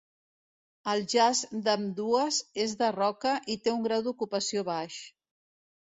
[0.93, 4.97] El jaç d'ambdues és de roca i té un grau d'ocupació baix.